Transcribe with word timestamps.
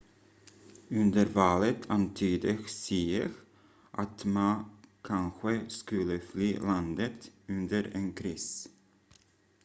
under 1.01 1.25
valet 1.25 1.79
antydde 1.89 2.53
hsieh 2.53 3.29
att 3.91 4.25
ma 4.25 4.65
kanske 5.01 5.69
skulle 5.69 6.19
fly 6.19 6.57
landet 6.59 7.31
under 7.47 7.91
en 7.93 8.13
kris 8.13 8.67